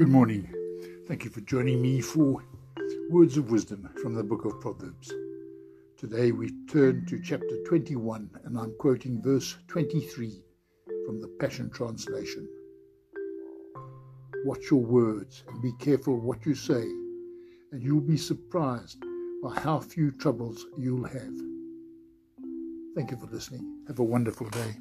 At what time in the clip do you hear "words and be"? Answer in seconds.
14.80-15.72